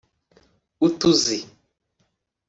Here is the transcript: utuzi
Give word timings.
utuzi 0.87 1.37